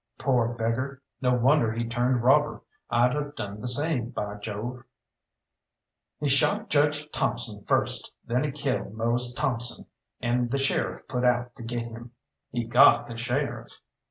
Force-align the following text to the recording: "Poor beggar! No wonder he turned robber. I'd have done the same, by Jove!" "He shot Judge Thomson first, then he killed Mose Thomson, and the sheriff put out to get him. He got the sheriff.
"Poor 0.17 0.47
beggar! 0.55 0.99
No 1.21 1.35
wonder 1.35 1.71
he 1.73 1.87
turned 1.87 2.23
robber. 2.23 2.63
I'd 2.89 3.13
have 3.13 3.35
done 3.35 3.61
the 3.61 3.67
same, 3.67 4.09
by 4.09 4.33
Jove!" 4.39 4.79
"He 6.19 6.27
shot 6.27 6.71
Judge 6.71 7.07
Thomson 7.11 7.63
first, 7.65 8.11
then 8.25 8.43
he 8.43 8.49
killed 8.51 8.95
Mose 8.95 9.31
Thomson, 9.35 9.85
and 10.19 10.49
the 10.49 10.57
sheriff 10.57 11.07
put 11.07 11.23
out 11.23 11.53
to 11.57 11.61
get 11.61 11.85
him. 11.85 12.13
He 12.49 12.63
got 12.63 13.05
the 13.05 13.15
sheriff. 13.15 13.79